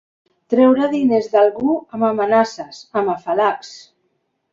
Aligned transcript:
Treure 0.51 0.85
diners 0.93 1.27
d'algú 1.33 1.75
amb 1.97 2.05
amenaces, 2.07 2.79
amb 3.03 3.13
afalacs. 3.17 3.71